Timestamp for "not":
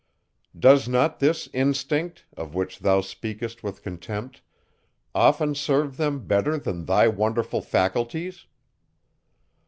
0.89-1.19